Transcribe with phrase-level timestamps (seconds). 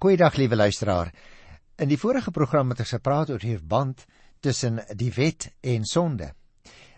[0.00, 1.10] Goeiedag liewe luisteraar.
[1.76, 4.06] In die vorige program het ons gepraat oor die verband
[4.40, 6.30] tussen die wet en sonde.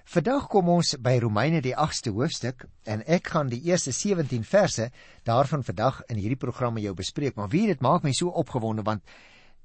[0.06, 4.87] Vandag kom ons by Romeine die 8ste hoofstuk en ek gaan die eerste 17 verse
[5.27, 7.35] daarvan vandag in hierdie program met jou bespreek.
[7.35, 9.03] Maar wie dit maak my so opgewonde want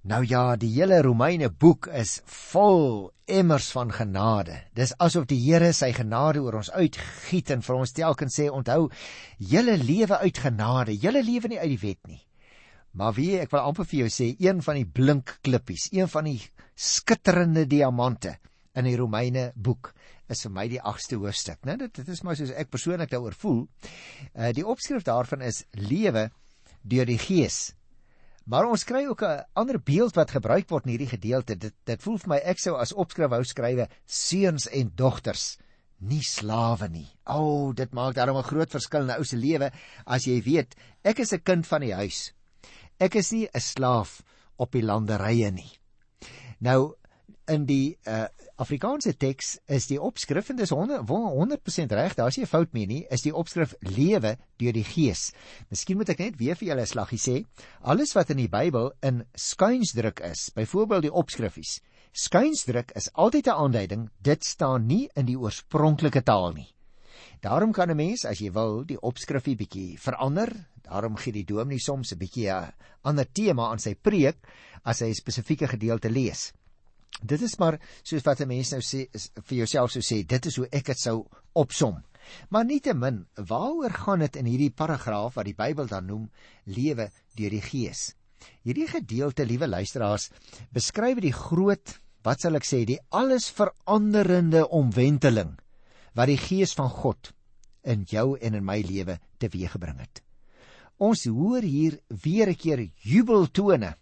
[0.01, 4.63] nou ja, die hele Romeine boek is vol emmers van genade.
[4.73, 8.87] Dis asof die Here sy genade oor ons uitgiet en vir ons telkens sê onthou,
[9.37, 12.23] julle lewe uit genade, julle lewe nie uit die wet nie.
[12.91, 16.23] Maar wie ek wil amper vir jou sê, een van die blink klippies, een van
[16.25, 16.41] die
[16.75, 18.37] skitterende diamante
[18.77, 19.93] in die Romeine boek
[20.31, 21.77] is vir my die 8ste hoofstuk, né?
[21.79, 23.63] Dit dit is maar soos ek persoonlik daaroor voel.
[24.35, 26.29] Uh die opskrif daarvan is lewe
[26.83, 27.73] deur die gees.
[28.47, 31.55] Maar ons kry ook 'n ander beeld wat gebruik word in hierdie gedeelte.
[31.55, 35.57] Dit dit voel vir my ek sou as opskrif wou skrywe seuns en dogters,
[35.99, 37.07] nie slawe nie.
[37.25, 39.71] O, oh, dit maak daarom 'n groot verskil in 'n ou se lewe
[40.05, 42.33] as jy weet ek is 'n kind van die huis.
[42.99, 44.21] Ek is nie 'n slaaf
[44.57, 45.71] op die landerye nie.
[46.59, 46.95] Nou
[47.47, 52.43] in die uh Afrikaanse teks is die opskrif en dis 100%, 100 reg, daar's nie
[52.43, 55.31] 'n fout meer nie, is die opskrif lewe deur die gees.
[55.69, 57.45] Miskien moet ek net weer vir julle 'n slaggie sê,
[57.81, 61.81] alles wat in die Bybel in skuinsdruk is, byvoorbeeld die opskrifies.
[62.13, 66.73] Skuinsdruk is altyd 'n aanduiding dit staan nie in die oorspronklike taal nie.
[67.41, 70.49] Daarom kan 'n mens as jy wil die opskrifie bietjie verander.
[70.87, 72.73] Daarom gee die dominee soms 'n bietjie 'n
[73.03, 74.37] ander tema aan sy preek
[74.83, 76.53] as hy 'n spesifieke gedeelte lees.
[77.21, 79.07] Dit is maar soos wat 'n mens nou sê
[79.43, 82.03] vir jouself sou sê, dit is hoe ek dit sou opsom.
[82.49, 86.29] Maar nietemin, waaroor gaan dit in hierdie paragraaf wat die Bybel dan noem
[86.65, 88.15] lewe deur die Gees?
[88.63, 90.29] Hierdie gedeelte, liewe luisteraars,
[90.71, 95.57] beskryf die groot, wat sal ek sê, die alles veranderende omwenteling
[96.13, 97.31] wat die Gees van God
[97.83, 100.26] in jou en in my lewe teweeggebring het.
[100.97, 103.95] Ons hoor hier weer 'n keer jubeltone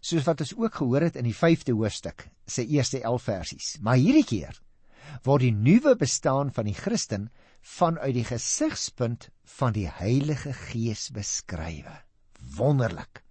[0.00, 3.78] soos wat ons ook gehoor het in die 5de hoofstuk se eerste 11 versies.
[3.80, 4.60] Maar hierdie keer
[5.22, 7.30] word die nuwe bestaan van die Christen
[7.62, 12.02] vanuit die gesigspunt van die Heilige Gees beskrywe.
[12.56, 13.22] Wonderlik.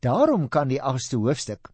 [0.00, 1.72] Daarom kan die 8ste hoofstuk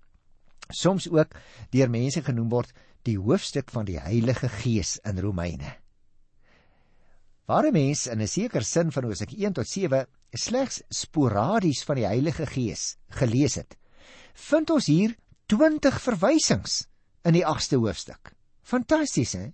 [0.71, 1.37] soms ook
[1.71, 5.82] deur mense genoem word die hoofstuk van die Heilige Gees in Romeine.
[7.47, 11.97] Waar 'n mens in 'n sekere sin van Hosea 1 tot 7 slegs sporadies van
[11.97, 13.77] die Heilige Gees gelees het,
[14.35, 15.17] vind ons hier
[15.47, 16.87] 20 verwysings
[17.25, 18.33] in die 8ste hoofstuk.
[18.63, 19.53] Fantasties, hè?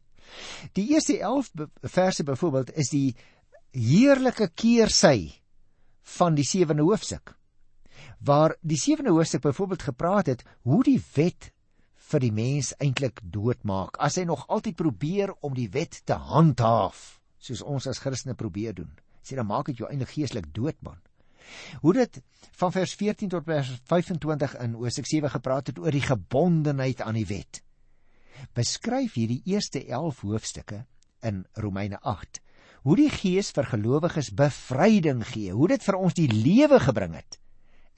[0.72, 1.50] Die eerste 11
[1.82, 3.16] verse byvoorbeeld is die
[3.70, 5.32] heerlike keersy
[6.02, 7.36] van die 7de hoofstuk.
[8.20, 11.52] Waar die 7de hoofstuk byvoorbeeld gepraat het hoe die wet
[11.96, 17.17] vir die mens eintlik doodmaak as hy nog altyd probeer om die wet te handhaaf
[17.38, 18.90] soos ons as Christene probeer doen.
[19.22, 20.98] Sê dan maak dit jou eintlik geestelik dood man.
[21.80, 22.20] Hoe dit
[22.60, 27.16] van vers 14 tot vers 25 in Hosea 7 gepraat het oor die gebondenheid aan
[27.16, 27.62] die wet.
[28.54, 30.84] Beskryf hierdie eerste 11 hoofstukke
[31.24, 32.42] in Romeine 8
[32.86, 37.38] hoe die Gees vir gelowiges bevryding gee, hoe dit vir ons die lewe gebring het.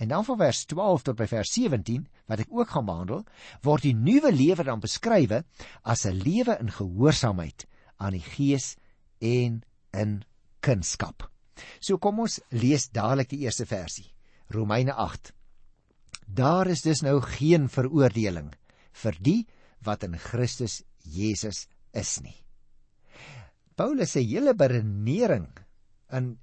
[0.01, 3.25] En dan van vers 12 tot by vers 17 wat ek ook gaan behandel,
[3.67, 5.43] word die nuwe lewe dan beskrywe
[5.85, 7.67] as 'n lewe in gehoorsaamheid
[7.99, 8.77] aan die Gees
[9.21, 9.61] en
[9.93, 10.17] in
[10.65, 11.27] kunskap.
[11.81, 14.09] So kom ons lees dadelik die eerste versie.
[14.51, 15.33] Romeine 8.
[16.27, 18.53] Daar is dus nou geen veroordeling
[19.03, 19.41] vir die
[19.87, 21.67] wat in Christus Jesus
[21.97, 22.37] is nie.
[23.77, 25.49] Paulus se hele beredenering
[26.13, 26.35] in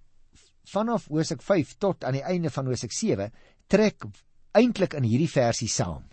[0.68, 3.32] vanaf Hosea 5 tot aan die einde van Hosea 7
[3.72, 4.08] trek
[4.58, 6.08] eintlik in hierdie versie saam.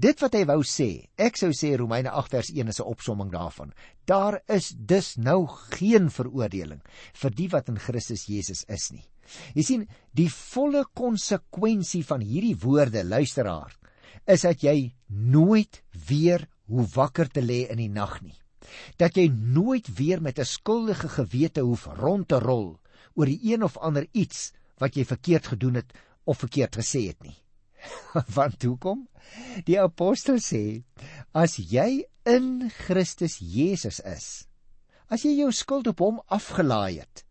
[0.00, 3.30] Dit wat hy wou sê, ek sou sê Romeine 8 vers 1 is 'n opsomming
[3.30, 3.74] daarvan.
[4.06, 6.80] Daar is dus nou geen veroordeling
[7.12, 9.04] vir die wat in Christus Jesus is nie.
[9.54, 13.76] Jy sien, die volle konsekwensie van hierdie woorde, luisteraar,
[14.26, 18.38] is dat jy nooit weer hoe wakker te lê in die nag nie.
[18.96, 22.80] Dat jy nooit weer met 'n skuldige gewete hoef rond te rol
[23.14, 25.92] oor die een of ander iets wat jy verkeerd gedoen het
[26.24, 27.36] of verkeerd gesê het nie.
[28.36, 29.06] Want hoekom?
[29.66, 30.82] Die apostel sê
[31.36, 34.28] as jy in Christus Jesus is,
[35.10, 37.24] as jy jou skuld op hom afgelaai het,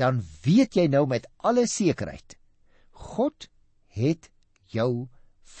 [0.00, 2.38] dan weet jy nou met alle sekerheid
[3.00, 3.48] God
[3.96, 4.30] het
[4.70, 5.08] jou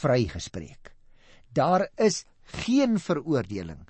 [0.00, 0.92] vrygespreek.
[1.52, 2.24] Daar is
[2.64, 3.82] geen veroordeling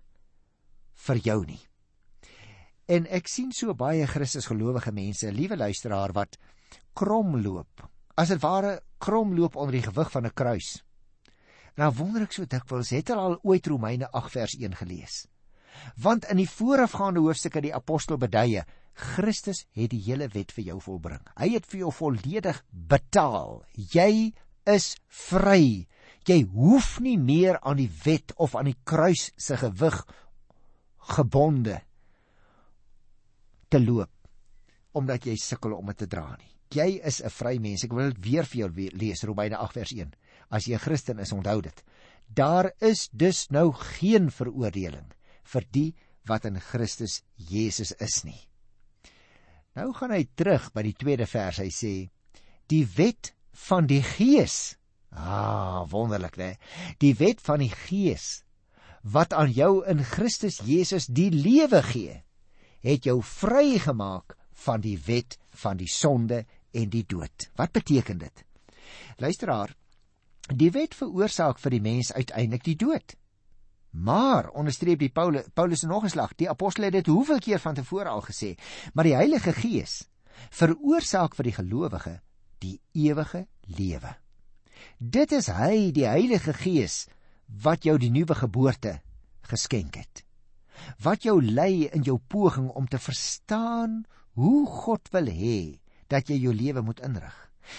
[1.07, 1.61] vir jou nie.
[2.91, 6.39] En ek sien so baie Christusgelowige mense, liewe luisteraar wat
[6.97, 7.85] kromloop.
[8.15, 10.83] As dit ware kromloop onder die gewig van 'n kruis.
[11.75, 15.27] En dan wonder ek so dikwels, het hulle al ooit Romeine 8 vers 1 gelees?
[15.97, 20.81] Want in die voorafgaande hoofstukke die apostel beduie, Christus het die hele wet vir jou
[20.81, 21.23] volbring.
[21.39, 23.63] Hy het vir jou volledig betaal.
[23.73, 24.35] Jy
[24.69, 25.87] is vry.
[26.29, 30.03] Jy hoef nie meer aan die wet of aan die kruis se gewig
[31.17, 31.81] gebonde
[33.71, 34.11] te loop
[34.99, 36.50] omdat jy sukkel om dit te dra nie.
[36.71, 37.85] Jy is 'n vry mens.
[37.85, 40.13] Ek wil dit weer vir jou lees Romeine 8 vers 1.
[40.51, 41.83] As jy 'n Christen is, onthou dit.
[42.29, 45.13] Daar is dus nou geen veroordeling
[45.45, 45.95] vir die
[46.27, 48.49] wat in Christus Jesus is nie.
[49.75, 51.59] Nou gaan hy terug by die tweede vers.
[51.59, 52.11] Hy sê:
[52.69, 54.77] "Die wet van die Gees."
[55.11, 56.57] Ah, wonderlik, né?
[56.99, 58.45] Die wet van die Gees
[59.03, 62.23] wat aan jou in Christus Jesus die lewe gee,
[62.85, 67.51] het jou vrygemaak van die wet van die sonde en die dood.
[67.57, 68.45] Wat beteken dit?
[69.17, 69.75] Luisteraar,
[70.49, 73.17] die wet veroorsaak vir die mens uiteindelik die dood.
[73.91, 76.35] Maar onderstreep die Paulus Paulus nog 'n slag.
[76.35, 78.55] Die apostel het dit hoeveel keer van tevore al gesê,
[78.95, 80.09] maar die Heilige Gees
[80.51, 82.21] veroorsaak vir die gelowige
[82.59, 84.17] die ewige lewe.
[84.99, 87.09] Dit is hy, die Heilige Gees,
[87.47, 89.01] wat jou die nuwe geboorte
[89.41, 90.25] geskenk het.
[91.03, 94.05] Wat jou lei in jou poging om te verstaan
[94.39, 97.37] hoe God wil hê dat jy jou lewe moet inrig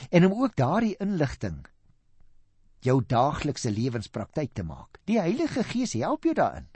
[0.09, 1.59] en om ook daardie inligting
[2.85, 4.99] jou daaglikse lewenspraktyk te maak.
[5.05, 6.67] Die Heilige Gees help jou daarin.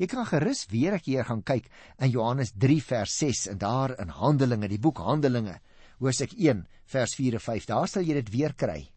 [0.00, 3.98] Jy kan gerus weer 'n keer gaan kyk in Johannes 3 vers 6 en daar
[4.00, 5.60] in Handelinge, die boek Handelinge,
[5.98, 7.66] hoofstuk 1 vers 4 en 5.
[7.66, 8.90] Daar sal jy dit weer kry.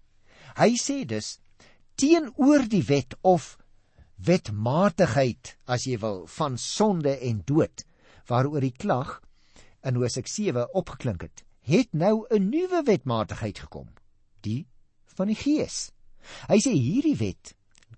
[0.58, 1.40] Hy sê dus
[1.96, 3.58] teenoor die wet of
[4.16, 7.86] wetmatigheid as jy wil van sonde en dood
[8.28, 9.22] waaroor die klag
[9.84, 13.88] in Hosea 7 opgeklink het, het nou 'n nuwe wetmatigheid gekom,
[14.42, 14.68] die
[15.16, 15.92] van die Gees.
[16.48, 17.56] Hy sê hierdie wet,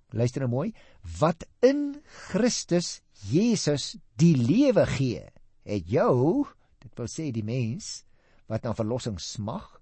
[0.09, 0.73] luister nou mooi,
[1.19, 5.29] wat in Christus Jesus die lewe gee,
[5.63, 6.45] het jou,
[6.79, 8.03] dit wil sê die mens
[8.47, 9.79] wat na verlossing smag,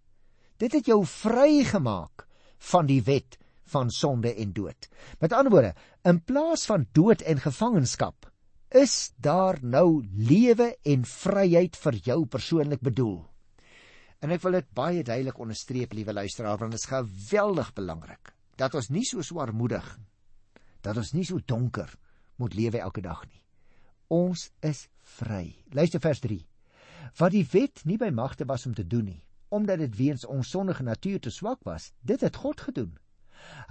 [0.58, 2.28] dit het jou vrygemaak
[2.72, 3.38] van die wet
[3.70, 4.90] van sonde en dood.
[5.20, 8.28] Met ander woorde, in plaas van dood en gevangenskap,
[8.70, 13.24] is daar nou lewe en vryheid vir jou persoonlik bedoel.
[14.19, 18.75] En ek wil dit baie duidelik onderstreep, liewe luisteraar, want dit is geweldig belangrik dat
[18.75, 19.88] ons nie so swaarmoedig
[20.83, 21.92] dat ons nie so donker
[22.39, 23.42] moet lewe elke dag nie.
[24.12, 24.88] Ons is
[25.19, 25.56] vry.
[25.75, 26.39] Luister vers 3.
[27.19, 30.51] Wat die wet nie by magte was om te doen nie, omdat dit weens ons
[30.51, 32.94] sondige natuur te swak was, dit het God gedoen.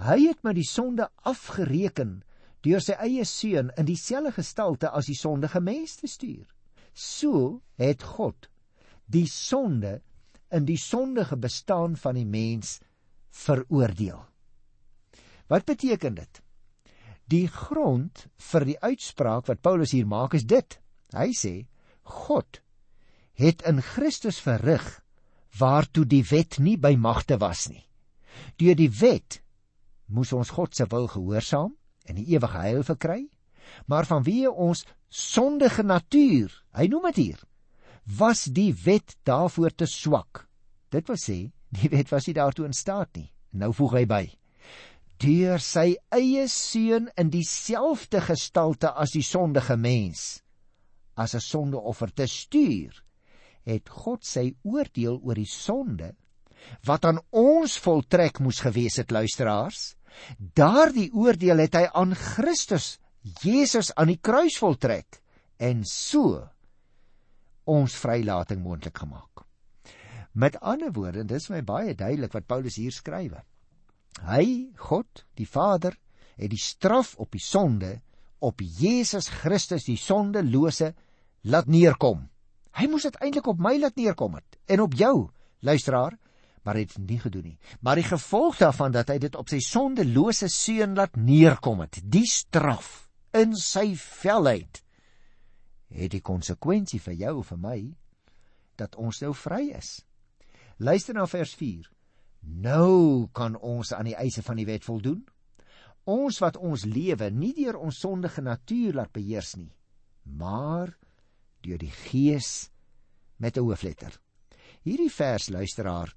[0.01, 2.19] Hy het met die sonde afgereken
[2.65, 6.45] deur sy eie seun in dieselfde gestalte as die sondige mens te stuur.
[6.93, 8.49] So het God
[9.09, 9.99] die sonde
[10.51, 12.79] in die sondige bestaan van die mens
[13.29, 14.21] veroordeel.
[15.49, 16.41] Wat beteken dit?
[17.29, 20.79] Die grond vir die uitspraak wat Paulus hier maak is dit.
[21.13, 21.53] Hy sê
[22.09, 22.61] God
[23.39, 24.85] het in Christus verrig
[25.59, 27.85] waartoe die wet nie by magte was nie.
[28.59, 29.39] Deur die wet
[30.09, 31.75] moes ons God se wil gehoorsaam
[32.09, 33.21] en die ewige heil verkry,
[33.85, 37.41] maar vanweë ons sondige natuur, hy noem dit hier,
[38.17, 40.47] was die wet daarvoor te swak.
[40.89, 43.29] Dit wil sê, die wet was nie daartoe in staat nie.
[43.53, 44.23] Nou voeg hy by:
[45.19, 50.41] Deur sy eie seun in dieselfde gestalte as die sondige mens
[51.19, 52.93] as 'n sondeoffer te stuur,
[53.67, 56.13] het God sy oordeel oor die sonde
[56.87, 59.95] wat aan ons voltrek moes gewees het luisteraars
[60.57, 62.97] Daardie oordeel het hy aan Christus
[63.43, 65.21] Jesus aan die kruis voltrek
[65.59, 66.41] en so
[67.69, 69.45] ons vrylating moontlik gemaak.
[70.33, 73.39] Met ander woorde, dis my baie duidelik wat Paulus hier skryf.
[74.25, 75.95] Hy, God, die Vader,
[76.39, 77.99] het die straf op die sonde
[78.39, 80.93] op Jesus Christus die sondelose
[81.43, 82.23] laat neerkom.
[82.79, 85.29] Hy moes dit eintlik op my laat neerkom het en op jou,
[85.65, 86.15] luisteraar,
[86.63, 87.57] maar hy het dit nie gedoen nie.
[87.83, 92.27] Maar die gevolg daarvan dat hy dit op sy sondelose seun laat neerkom het, die
[92.29, 94.81] straf in sy velheid
[95.89, 97.79] het die konsekwensie vir jou en vir my
[98.79, 99.99] dat ons nou vry is.
[100.77, 101.89] Luister na vers 4.
[102.41, 105.25] Nou kan ons aan die eise van die wet voldoen.
[106.07, 109.73] Ons wat ons lewe nie deur ons sondige natuur laat beheers nie,
[110.23, 110.95] maar
[111.61, 112.69] deur die Gees
[113.37, 114.15] met 'n hoofletter.
[114.83, 116.15] Hierdie vers luisteraar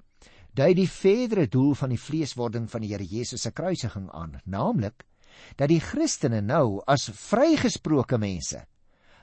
[0.55, 5.07] dui die verdere doel van die vleeswording van die Here Jesus se kruisiging aan, naamlik
[5.57, 8.67] dat die Christene nou as vrygesproke mense,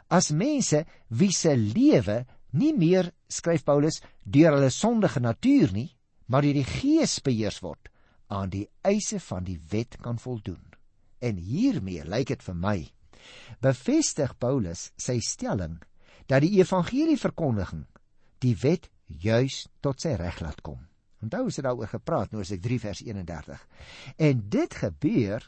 [0.09, 2.23] as mense wie se lewe
[2.57, 5.89] nie meer skryf Paulus deur hulle sondige natuur nie,
[6.25, 7.89] maar deur die Gees beheers word,
[8.29, 10.61] aan die eise van die wet kan voldoen.
[11.21, 12.77] En hiermee lyk dit vir my
[13.61, 15.77] bevestig Paulus sy stelling
[16.29, 17.83] dat die evangelie verkondiging
[18.43, 20.79] die wet juis tot sy reg laat kom.
[21.19, 23.63] Onthou ons het daaroor gepraat nou as ek 3 vers 31.
[24.29, 25.47] En dit gebeur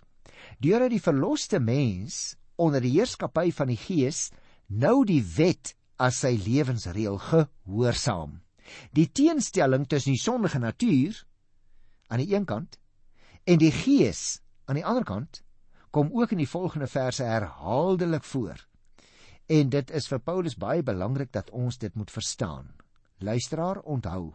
[0.60, 4.30] deurdat die verloste mens onder die heerskappy van die Gees
[4.72, 8.40] nou die wet as sy lewensreël gehoorsaam.
[8.96, 11.18] Die teenstelling tussen die sondige natuur
[12.08, 12.78] aan die een kant
[13.44, 15.42] en die Gees aan die ander kant
[15.92, 18.60] kom ook in die volgende verse herhaaldelik voor.
[19.51, 22.72] En dit is vir Paulus baie belangrik dat ons dit moet verstaan.
[23.20, 24.34] Luisteraar, onthou.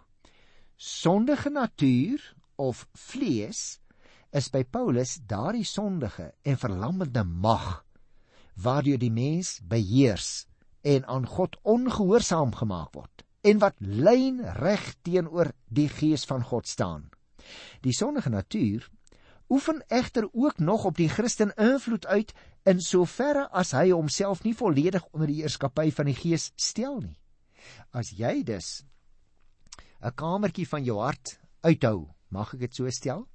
[0.77, 3.81] Sondige natuur of vlees
[4.37, 7.86] is by Paulus daardie sondige en verlammende mag
[8.57, 10.47] waardeur die mens beheers
[10.87, 16.67] en aan God ongehoorsaam gemaak word en wat lyn reg teenoor die gees van God
[16.67, 17.11] staan.
[17.85, 18.89] Die sondige natuur
[19.49, 22.33] oefen egter ook nog op die Christen invloed uit
[22.67, 27.19] in soverre as hy homself nie volledig onder die heerskappy van die gees stel nie.
[27.95, 28.83] As jy dus
[30.03, 33.27] 'n kamertjie van jou hart uithou, mag ek dit so stel,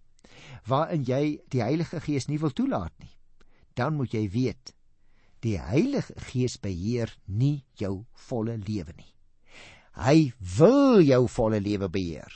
[0.67, 3.15] waarin jy die Heilige Gees nie wil toelaat nie,
[3.73, 4.75] dan moet jy weet
[5.41, 9.09] die Heilige Gees beheer nie jou volle lewe nie.
[9.97, 12.31] Hy wil jou volle lewe beheer.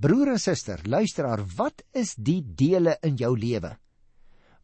[0.00, 3.76] Broer en suster, luisteraar, wat is die dele in jou lewe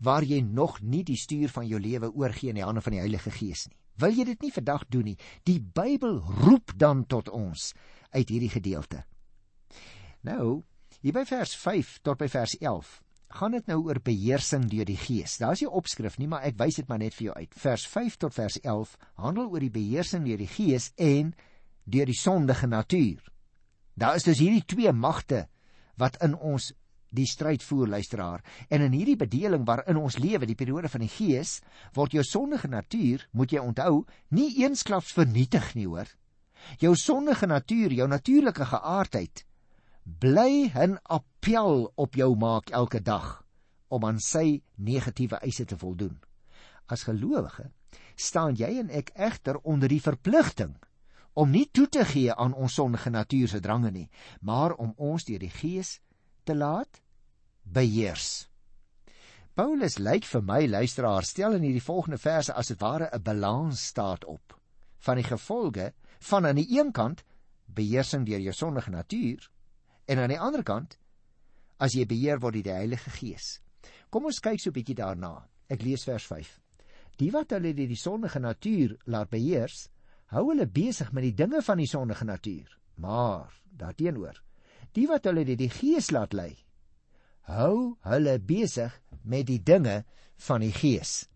[0.00, 3.02] waar jy nog nie die stuur van jou lewe oorgee in die hande van die
[3.02, 3.76] Heilige Gees nie?
[4.00, 5.18] Wil jy dit nie vandag doen nie?
[5.44, 7.74] Die Bybel roep dan tot ons
[8.16, 9.02] uit hierdie gedeelte.
[10.24, 10.62] Nou,
[11.04, 12.94] hier by vers 5 tot by vers 11
[13.30, 15.36] gaan dit nou oor beheersing deur die Gees.
[15.38, 17.54] Daar's nie opskrif nie, maar ek wys dit maar net vir jou uit.
[17.62, 21.34] Vers 5 tot vers 11 handel oor die beheersing deur die Gees en
[21.84, 23.22] deur die sondige natuur.
[23.94, 25.46] Daar is dus hierdie twee magte
[26.00, 26.72] wat in ons
[27.10, 31.10] die stryd voer luisteraar en in hierdie bedeling waarin ons lewe die periode van die
[31.10, 31.58] gees
[31.96, 34.04] word jou sondige natuur moet jy onthou
[34.36, 36.10] nie eensklaps vernietig nie hoor
[36.82, 39.44] jou sondige natuur jou natuurlike geaardheid
[40.04, 43.44] bly 'n appel op jou maak elke dag
[43.88, 46.20] om aan sy negatiewe eise te voldoen
[46.86, 47.70] as gelowige
[48.16, 50.76] staan jy en ek egter onder die verpligting
[51.32, 54.08] om nie toe te gee aan ons sondige natuur se drange nie,
[54.40, 56.00] maar om ons deur die Gees
[56.44, 57.00] te laat
[57.62, 58.48] beheers.
[59.54, 63.86] Paulus lyk vir my luisteraar stel in hierdie volgende verse as dit ware 'n balans
[63.86, 64.56] staat op
[64.98, 67.24] van die gevolge van aan die een kant
[67.66, 69.50] beheersing deur jou sondige natuur
[70.10, 70.98] en aan die ander kant
[71.80, 73.60] as jy beheer word deur die Heilige Gees.
[74.10, 75.48] Kom ons kyk so 'n bietjie daarna.
[75.70, 76.60] Ek lees vers 5.
[77.16, 79.88] Die wat hulle deur die sondige natuur laat beheers,
[80.34, 82.78] hou hulle besig met die dinge van die sondige natuur.
[82.96, 84.42] Maar daarteenoor,
[84.92, 86.56] die wat hulle die, die gees laat lei,
[87.42, 90.04] hou hulle besig met die dinge
[90.36, 91.28] van die gees.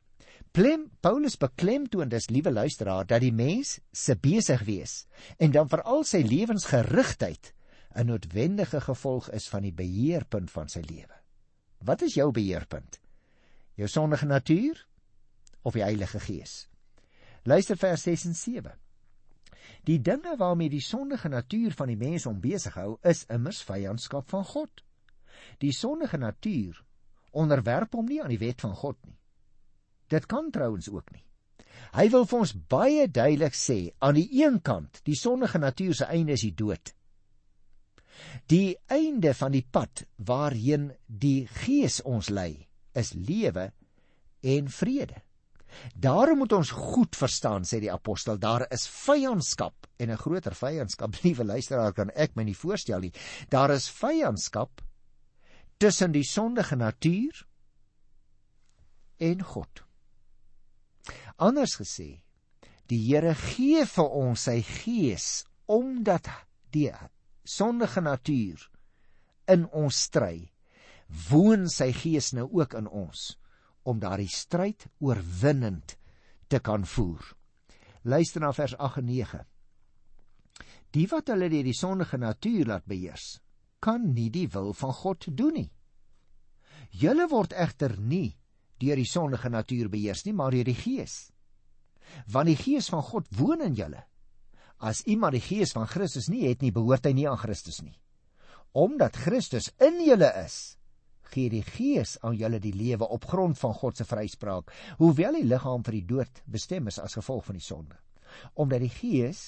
[0.52, 5.06] Plem Paulus beklemtoon dus liewe luisteraar dat die mens se besig wees
[5.38, 7.54] en dan veral sy lewensgerigtheid
[7.94, 11.14] 'n noodwendige gevolg is van die beheerpunt van sy lewe.
[11.78, 13.00] Wat is jou beheerpunt?
[13.74, 14.86] Jou sondige natuur
[15.62, 16.68] of die Heilige Gees?
[17.42, 18.72] Luister vers 6 en 7.
[19.84, 24.28] Die dinge waarmee die sondige natuur van die mens hom besig hou, is immers vyandskap
[24.28, 24.84] van God.
[25.58, 26.80] Die sondige natuur
[27.30, 29.18] onderwerp hom nie aan die wet van God nie.
[30.08, 31.24] Dit kan trouens ook nie.
[31.94, 36.08] Hy wil vir ons baie duidelik sê, aan die een kant, die sondige natuur se
[36.10, 36.94] einde is die dood.
[38.46, 43.72] Die einde van die pad waarheen die Gees ons lei, is lewe
[44.44, 45.22] en vrede.
[45.94, 51.16] Daarom moet ons goed verstaan sê die apostel daar is vyandskap en 'n groter vyandskap.
[51.24, 53.12] Liewe luisteraar kan ek my nie voorstel nie.
[53.48, 54.82] Daar is vyandskap
[55.78, 57.46] tussen die sondige natuur
[59.18, 59.82] en God.
[61.36, 62.22] Anders gesê
[62.86, 66.28] die Here gee vir ons sy gees omdat
[66.70, 66.90] die
[67.44, 68.60] sondige natuur
[69.52, 70.50] in ons stry
[71.28, 73.34] woon sy gees nou ook in ons
[73.84, 75.96] om daardie stryd oorwinnend
[76.48, 77.20] te kan voer.
[78.04, 79.42] Luister na vers 8 en 9.
[80.94, 83.38] Die wat hulle deur die sondige natuur laat beheers,
[83.80, 85.70] kan nie die wil van God doen nie.
[86.94, 88.36] Julle word egter nie
[88.80, 91.32] deur die sondige natuur beheers nie, maar deur die Gees.
[92.30, 94.04] Want die Gees van God woon in julle.
[94.84, 97.94] As iemand die Gees van Christus nie het nie, behoort hy nie aan Christus nie.
[98.76, 100.76] Omdat Christus in julle is,
[101.32, 105.46] gee die Gees aan julle die lewe op grond van God se vryspraak, hoewel die
[105.48, 107.96] liggaam vir die dood bestem is as gevolg van die sonde.
[108.60, 109.44] Omdat die Gees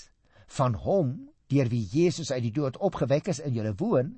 [0.57, 1.13] van hom
[1.53, 4.17] deur wie Jesus uit die dood opgewek is in julle woon,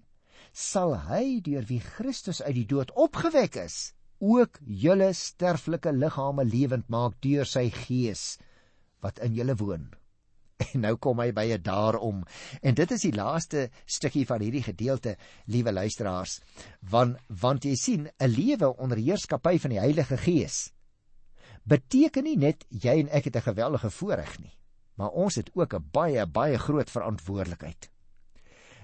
[0.55, 6.89] sal hy deur wie Christus uit die dood opgewek is, ook julle sterflike liggame lewend
[6.89, 8.37] maak deur sy Gees
[9.03, 9.91] wat in julle woon.
[10.75, 12.25] En nou kom hy by 'n daarom.
[12.63, 16.41] En dit is die laaste stukkie van hierdie gedeelte, liewe luisteraars.
[16.81, 20.73] Want want jy sien, 'n lewe onder heerskappy van die Heilige Gees
[21.69, 24.57] beteken nie net jy en ek het 'n geweldige voorreg nie,
[24.97, 27.91] maar ons het ook 'n baie baie groot verantwoordelikheid.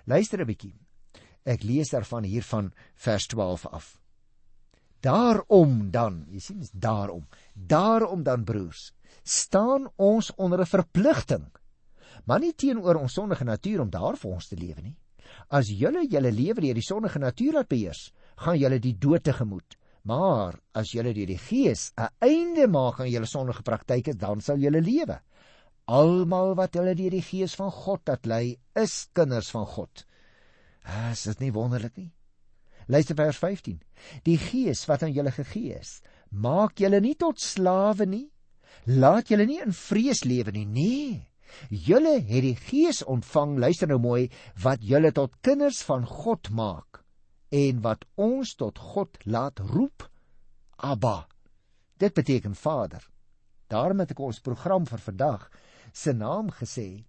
[0.04, 0.76] Luister 'n bietjie.
[1.44, 3.98] Ek lees daarvan hier van vers 12 af.
[5.00, 7.26] Daarom dan, jy sien, is daarom.
[7.52, 11.52] Daarom dan broers, staan ons onder 'n verpligting.
[12.28, 14.96] Maar nie teenoor ons sondige natuur om daar vir ons te lewe nie.
[15.52, 18.08] As julle julle lewe deur die sondige natuur laat beheers,
[18.40, 19.76] gaan julle die dood tegemoet.
[20.04, 24.58] Maar as julle deur die Gees 'n einde maak aan julle sondige praktyke, dan sal
[24.58, 25.20] julle lewe.
[25.86, 30.06] Almal wat hulle deur die Gees van God laat lei, is kinders van God.
[30.84, 32.12] Ah, is dit nie wonderlik nie?
[32.86, 33.80] Luister vers 15.
[34.24, 38.30] Die Gees wat aan julle gegee is, maak julle nie tot slawe nie,
[38.84, 40.66] Laat julle nie in vrees lewe nie.
[40.66, 41.33] Nee.
[41.70, 44.30] Julle het die Gees ontvang, luister nou mooi,
[44.62, 47.02] wat julle tot kinders van God maak
[47.54, 50.08] en wat ons tot God laat roep
[50.76, 51.28] Abba.
[51.96, 53.04] Dit beteken Vader.
[53.70, 55.48] Daarom het ek ons program vir vandag
[55.94, 57.04] se naam gesê: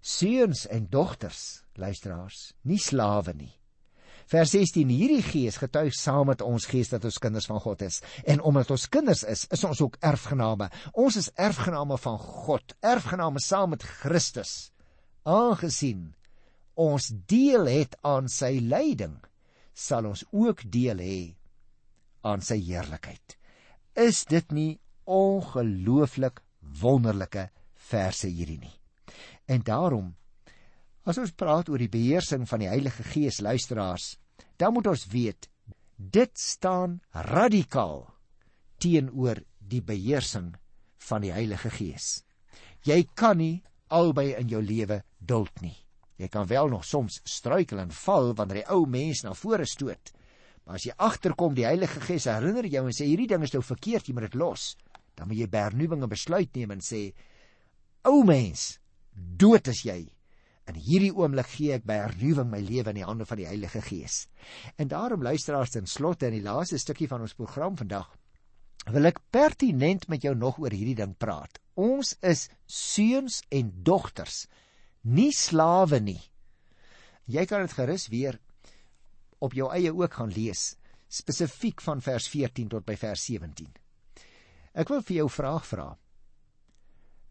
[0.00, 3.52] Seuns en dogters, luisteraars, nie slawe nie.
[4.28, 8.02] Vers 16: Hierdie Gees getuig saam met ons gees dat ons kinders van God is.
[8.28, 10.68] En omdat ons kinders is, is ons ook erfgename.
[10.92, 14.70] Ons is erfgename van God, erfgename saam met Christus.
[15.24, 16.10] Aangesien
[16.78, 19.16] ons deel het aan sy lyding,
[19.72, 21.18] sal ons ook deel hê
[22.28, 23.38] aan sy heerlikheid.
[23.96, 24.70] Is dit nie
[25.08, 26.44] ongelooflik
[26.82, 27.48] wonderlike
[27.88, 28.76] verse hierdie nie?
[29.48, 30.12] En daarom
[31.08, 34.18] As ons praat oor die beheersing van die Heilige Gees, luisteraars,
[34.60, 35.48] dan moet ons weet
[35.96, 36.98] dit staan
[37.32, 38.02] radikaal
[38.78, 40.52] teenoor die beheersing
[41.08, 42.26] van die Heilige Gees.
[42.84, 45.76] Jy kan nie albei in jou lewe duld nie.
[46.20, 50.12] Jy kan wel nog soms struikel en val wanneer die ou mens na vore stoot.
[50.66, 53.64] Maar as jy agterkom die Heilige Gees herinner jou en sê hierdie ding is nou
[53.64, 54.74] verkeerd, jy moet dit los,
[55.16, 57.14] dan moet jy bernuwing 'n besluit neem en sê
[58.04, 58.76] ou mens,
[59.14, 60.04] dood is jy.
[60.68, 63.80] In hierdie oomblik gee ek by hernuwing my lewe in die hande van die Heilige
[63.80, 64.26] Gees.
[64.76, 68.10] En daarom luisteraars ten slotte in die laaste stukkie van ons program vandag
[68.88, 71.58] wil ek pertinent met jou nog oor hierdie ding praat.
[71.76, 74.46] Ons is seuns en dogters,
[75.04, 76.20] nie slawe nie.
[77.28, 78.38] Jy kan dit gerus weer
[79.44, 80.72] op jou eie ook gaan lees,
[81.08, 83.68] spesifiek van vers 14 tot by vers 17.
[84.78, 85.88] Ek wil vir jou 'n vraag vra.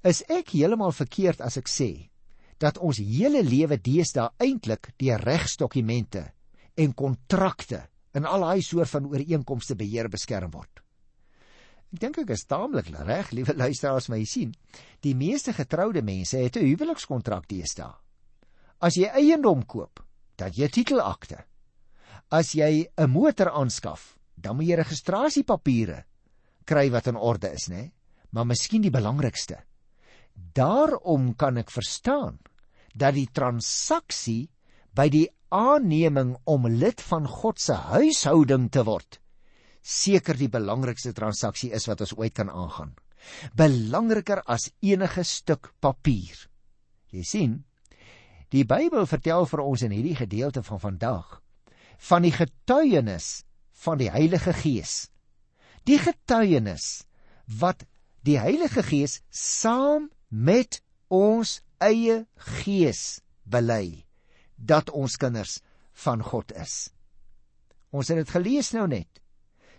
[0.04, 2.10] Is ek heeltemal verkeerd as ek sê
[2.58, 6.24] dat ons hele lewe deesdae eintlik deur regsdokumente
[6.78, 7.84] en kontrakte
[8.18, 10.82] en al daai soort van ooreenkomste beheer beskerm word.
[11.94, 14.56] Ek dink ek is taamlik reg, liewe luisteraars, maar jy sien,
[15.02, 17.94] die meeste getroude mense het 'n huwelikskontrak deesdae.
[18.82, 20.04] As jy eiendom koop,
[20.38, 21.46] dan jy titelakte.
[22.30, 26.06] As jy 'n motor aanskaf, dan moet jy registrasiepapiere
[26.66, 27.92] kry wat in orde is, né?
[28.32, 29.64] Maar miskien die belangrikste,
[30.38, 32.38] Daarom kan ek verstaan
[32.94, 34.50] dat die transaksie
[34.98, 39.20] by die aanneming om lid van God se huishouding te word
[39.88, 42.92] seker die belangrikste transaksie is wat ons ooit kan aangaan.
[43.56, 46.36] Belangriker as enige stuk papier.
[47.16, 47.54] Jy sien,
[48.52, 51.38] die Bybel vertel vir ons in hierdie gedeelte van vandag
[51.98, 53.42] van die getuienis
[53.82, 55.08] van die Heilige Gees.
[55.88, 57.08] Die getuienis
[57.60, 57.88] wat
[58.28, 62.26] die Heilige Gees saam met ons eie
[62.60, 64.04] gees bely
[64.58, 65.60] dat ons kinders
[66.04, 66.90] van God is.
[67.94, 69.22] Ons het dit gelees nou net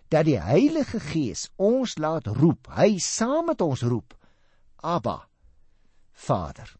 [0.09, 4.15] dat die Heilige Gees ons laat roep, hy saam met ons roep,
[4.81, 5.29] Abba,
[6.13, 6.71] Vader.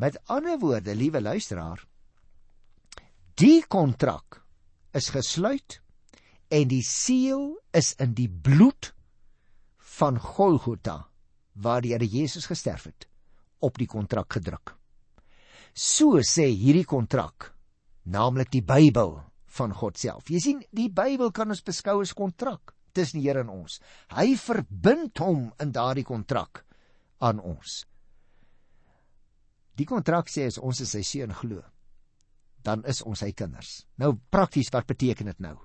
[0.00, 1.82] Met ander woorde, liewe luisteraar,
[3.36, 4.40] die kontrak
[4.96, 5.82] is gesluit
[6.48, 8.94] en die seël is in die bloed
[9.98, 11.11] van Golgotha
[11.54, 13.08] waar die Here Jesus gesterf het
[13.62, 14.74] op die kontrak gedruk.
[15.72, 17.52] So sê hierdie kontrak,
[18.04, 19.16] naamlik die Bybel
[19.56, 20.28] van God self.
[20.30, 23.78] Jy sien, die Bybel kan ons beskou as kontrak tussen die Here en ons.
[24.12, 26.64] Hy verbind hom in daardie kontrak
[27.22, 27.82] aan ons.
[29.78, 31.62] Die kontrak sê as ons is sy seun glo,
[32.62, 33.86] dan is ons sy kinders.
[33.98, 35.56] Nou prakties wat beteken dit nou?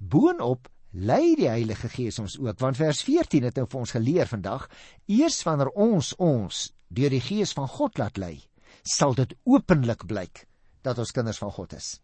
[0.00, 4.26] Boonop lei die Heilige Gees ons ook want vers 14 het nou vir ons geleer
[4.26, 4.66] vandag
[5.06, 8.40] eers wanneer ons ons deur die Gees van God laat lei
[8.82, 10.46] sal dit openlik blyk
[10.82, 12.00] dat ons kinders van God is.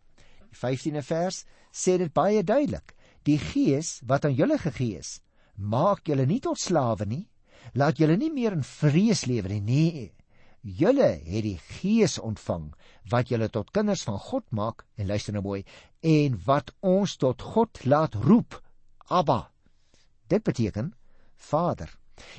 [0.53, 1.45] Die 15de vers
[1.75, 2.95] sê dit baie duidelik
[3.27, 5.19] die Gees wat aan julle gegee is
[5.57, 7.27] maak julle nie tot slawe nie
[7.75, 10.05] laat julle nie meer in vrees lewe nie nee
[10.63, 12.71] julle het die Gees ontvang
[13.11, 15.65] wat julle tot kinders van God maak en luister nou mooi
[16.07, 18.61] en wat ons tot God laat roep
[19.09, 19.51] Abba
[20.29, 20.93] dit beteken
[21.37, 21.93] Vader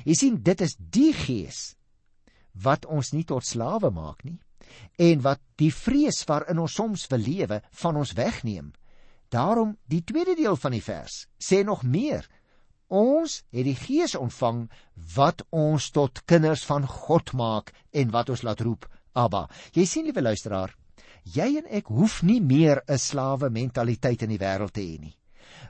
[0.04, 1.74] jy sien dit is die Gees
[2.52, 4.38] wat ons nie tot slawe maak nie
[5.00, 8.72] en wat die vrees waarin ons soms verlewe van ons wegneem
[9.32, 12.28] daarom die tweede deel van die vers sê nog meer
[12.88, 14.62] Ons het die Gees ontvang
[15.14, 19.48] wat ons tot kinders van God maak en wat ons laat roep Abba.
[19.76, 20.72] Jy sien liewe luisteraar,
[21.24, 25.17] jy en ek hoef nie meer 'n slawe mentaliteit in die wêreld te hê nie.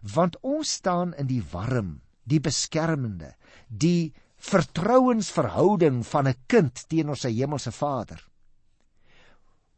[0.02, 3.34] Want ons staan in die warm, die beskermende,
[3.68, 8.28] die vertrouensverhouding van 'n kind teenoor sy hemelse Vader.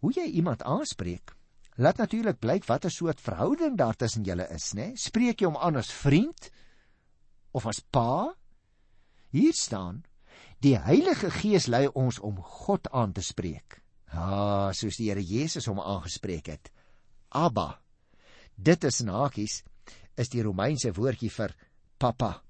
[0.01, 1.35] Hoe jy iemand aanspreek,
[1.77, 4.97] laat natuurlik blyk watter soort verhouding daar tussen julle is, né?
[4.97, 6.51] Spreek jy hom aan as vriend?
[7.53, 8.35] of as pa?
[9.31, 10.05] Hier staan:
[10.63, 13.81] Die Heilige Gees lei ons om God aan te spreek.
[14.11, 16.71] Ah, soos die Here Jesus hom aangespreek het.
[17.31, 17.81] Abba.
[18.55, 19.63] Dit is nakies
[20.17, 21.55] is die Romeinse woordjie vir
[21.99, 22.43] pappa.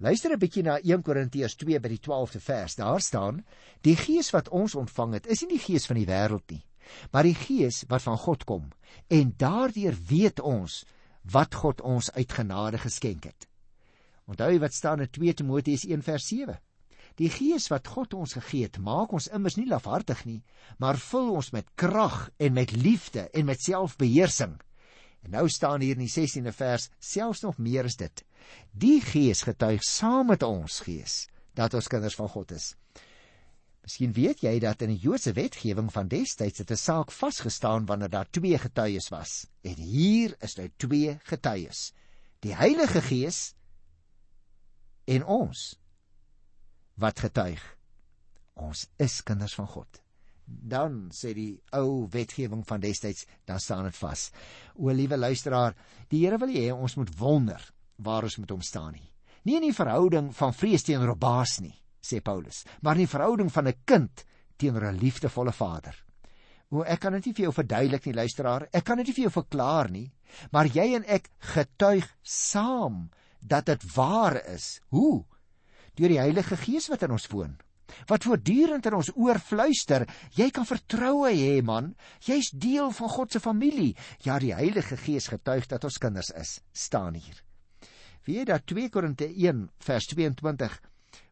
[0.00, 2.74] Luister 'n bietjie na 1 Korintiërs 2 by die 12de vers.
[2.74, 3.44] Daar staan:
[3.82, 6.64] Die Gees wat ons ontvang het, is nie die gees van die wêreld nie,
[7.12, 8.70] maar die Gees wat van God kom.
[9.08, 10.84] En daardeur weet ons
[11.22, 13.46] wat God ons uit genade geskenk het.
[14.24, 16.58] Onthou wat staan in 2 Timoteus 1 vers 7.
[17.20, 20.42] Die Gees wat God ons gegee het, maak ons immers nie lafhartig nie,
[20.78, 24.56] maar vul ons met krag en met liefde en met selfbeheersing.
[25.20, 28.24] En nou staan hier in die 16de vers selfs nog meer as dit.
[28.72, 31.26] Die Gees getuig saam met ons gees
[31.58, 32.74] dat ons kinders van God is.
[33.84, 38.10] Miskien weet jy dat in die Joodse wetgewing van destyds het 'n saak vasgestaan wanneer
[38.10, 39.46] daar twee getuies was.
[39.62, 41.92] En hier is nou twee getuies.
[42.40, 43.54] Die Heilige Gees
[45.04, 45.80] en ons
[46.94, 47.76] wat getuig
[48.54, 50.02] ons is kinders van God
[50.50, 54.30] dan sê die ou wetgewing van destyds dan staan dit vas
[54.74, 55.76] o liewe luisteraar
[56.08, 57.62] die Here wil hê ons moet wonder
[57.96, 59.08] waar ons met hom staan nie
[59.44, 63.14] nie in die verhouding van vrees teenoor 'n baas nie sê Paulus maar in die
[63.16, 64.24] verhouding van 'n kind
[64.56, 65.94] teenoor 'n liefdevolle vader
[66.70, 69.22] o ek kan dit nie vir jou verduidelik nie luisteraar ek kan dit nie vir
[69.22, 70.12] jou verklaar nie
[70.50, 73.10] maar jy en ek getuig saam
[73.40, 74.80] dat dit waar is.
[74.88, 75.24] Hoe?
[75.94, 77.56] Deur die Heilige Gees wat in ons woon.
[78.10, 81.94] Wat voortdurend in ons oor fluister, jy kan vertroue hê man,
[82.26, 83.94] jy's deel van God se familie.
[84.24, 87.42] Ja, die Heilige Gees getuig dat ons kinders is, staan hier.
[88.26, 90.78] Wie jy dat 2 Korinte 1 vers 22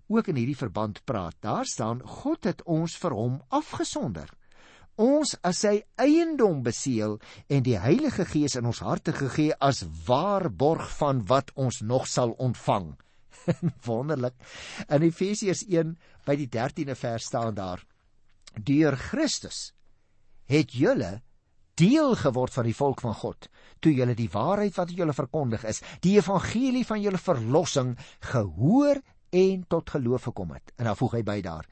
[0.08, 1.36] ook in hierdie verband praat.
[1.44, 4.30] Daar staan God het ons vir hom afgesonder
[4.98, 7.16] ons as sy eiendom beseël
[7.48, 12.34] en die Heilige Gees in ons harte gegee as waarborg van wat ons nog sal
[12.42, 12.96] ontvang.
[13.88, 14.34] Wonderlik.
[14.88, 15.94] In Efesiërs 1
[16.26, 17.84] by die 13de vers staan daar:
[18.54, 19.72] Deur Christus
[20.48, 21.18] het julle
[21.78, 23.48] deel geword van die volk van God
[23.84, 27.94] toe julle die waarheid wat julle verkondig is, die evangelie van julle verlossing
[28.32, 28.98] gehoor
[29.30, 30.72] en tot geloof gekom het.
[30.76, 31.68] En dan voeg hy by daar: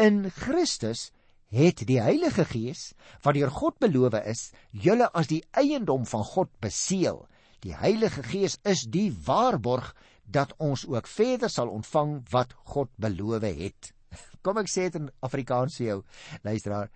[0.00, 1.10] In Christus
[1.54, 6.50] het die Heilige Gees wat deur God beloof is, julle as die eiendom van God
[6.64, 7.24] beseël.
[7.64, 13.42] Die Heilige Gees is die waarborg dat ons ook verder sal ontvang wat God beloof
[13.42, 13.92] het.
[14.44, 15.98] Kom ek sê dit in Afrikaans vir jou,
[16.42, 16.90] luisteraar.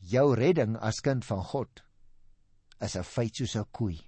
[0.00, 1.82] Jou redding as kind van God
[2.82, 3.98] is 'n feit soos 'n koei,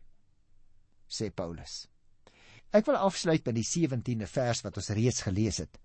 [1.09, 1.87] sê Paulus.
[2.75, 5.79] Ek wil afsluit met die 17de vers wat ons reeds gelees het.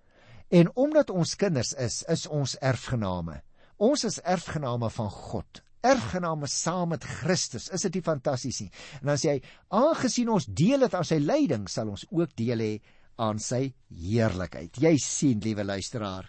[0.50, 3.41] En omdat ons kinders is, is ons erfgename.
[3.78, 5.62] Ons is erfgename van God.
[5.86, 7.70] Erfgename saam met Christus.
[7.74, 8.72] Is dit nie fantasties nie?
[9.02, 9.38] En as jy
[9.76, 12.74] aangesien ons deel het aan sy lyding, sal ons ook deel hê
[13.20, 14.80] aan sy heerlikheid.
[14.80, 16.28] Jy sien, liewe luisteraar,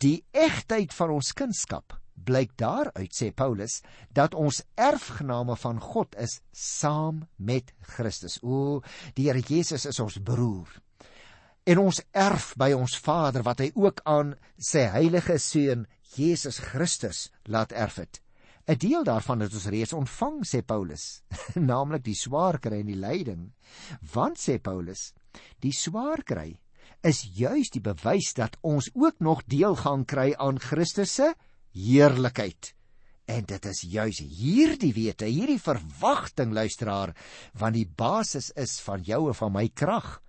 [0.00, 3.80] die egtheid van ons kunskap blyk daaruit sê Paulus
[4.16, 8.38] dat ons erfgename van God is saam met Christus.
[8.42, 8.82] O,
[9.16, 10.68] die Here Jesus is ons broer.
[11.68, 17.28] En ons erf by ons Vader wat hy ook aan sy heilige seun Jesus Christus
[17.46, 18.20] laat erf het.
[18.70, 21.22] 'n Deel daarvan het ons reeds ontvang, sê Paulus,
[21.70, 23.48] naamlik die swaar kry en die lyding.
[24.14, 25.10] Want sê Paulus,
[25.58, 26.60] die swaar kry
[27.02, 31.32] is juis die bewys dat ons ook nog deel gaan kry aan Christus se
[31.74, 32.70] heerlikheid.
[33.26, 37.14] En dit is juis hierdie wete, hierdie verwagting luisteraar,
[37.58, 40.20] want die basis is van jou en van my krag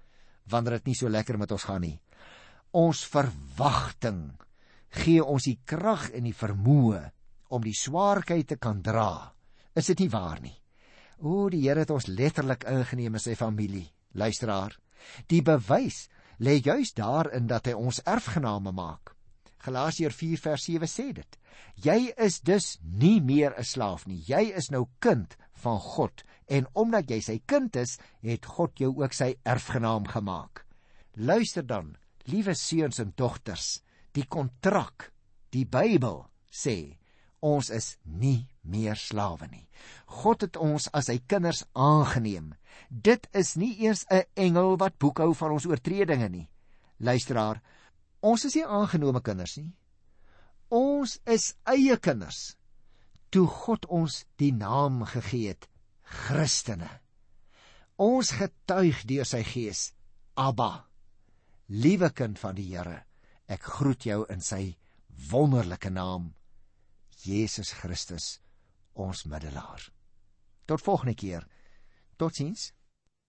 [0.49, 1.97] wanneer dit nie so lekker met ons gaan nie.
[2.73, 4.32] Ons verwagting
[5.04, 7.12] gee ons die krag en die vermoë
[7.51, 9.33] om die swaarheid te kan dra.
[9.75, 10.55] Is dit nie waar nie?
[11.21, 13.85] O, die Here het ons letterlik ingeneem in sy familie.
[14.17, 14.73] Luisteraar,
[15.29, 16.07] die bewys
[16.41, 19.13] lê juis daarin dat hy ons erfgename maak.
[19.61, 21.37] Galasiërs 4 vers 7 sê dit.
[21.85, 24.23] Jy is dus nie meer 'n slaaf nie.
[24.25, 28.91] Jy is nou kind van God en omdat jy sy kind is, het God jou
[28.97, 30.65] ook sy erfgenaam gemaak.
[31.15, 35.11] Luister dan, liewe seuns en dogters, die kontrak,
[35.51, 37.00] die Bybel sê
[37.41, 39.67] ons is nie meer slawe nie.
[40.21, 42.54] God het ons as sy kinders aangeneem.
[42.89, 46.49] Dit is nie eers 'n engel wat boekhou van ons oortredinge nie.
[46.99, 47.62] Luisteraar,
[48.21, 49.73] ons is nie aangenome kinders nie.
[50.69, 52.56] Ons is eie kinders.
[53.30, 55.67] Toe God ons die naam gegee het,
[56.04, 56.89] Christene.
[57.97, 59.93] Ons getuig deur sy Gees,
[60.36, 60.86] Abba,
[61.67, 63.06] liewe kind van die Here.
[63.47, 64.77] Ek groet jou in sy
[65.32, 66.34] wonderlike naam,
[67.23, 68.39] Jesus Christus
[68.93, 69.89] ons middelaar.
[70.65, 71.47] Tot volgende keer.
[72.15, 72.71] Totsiens.